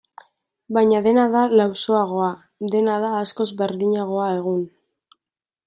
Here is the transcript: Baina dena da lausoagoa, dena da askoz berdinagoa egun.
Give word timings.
Baina 0.77 1.01
dena 1.07 1.25
da 1.35 1.43
lausoagoa, 1.59 2.31
dena 2.77 2.97
da 3.05 3.13
askoz 3.19 3.49
berdinagoa 3.63 4.27
egun. 4.41 4.65